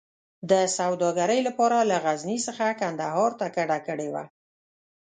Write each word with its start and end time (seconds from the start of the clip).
د 0.49 0.51
سوداګرۍ 0.77 1.39
لپاره 1.47 1.77
له 1.89 1.97
غزني 2.05 2.37
څخه 2.47 2.65
کندهار 2.81 3.31
ته 3.39 3.47
کډه 3.55 3.79
کړې 3.87 4.09
وه. 4.13 4.23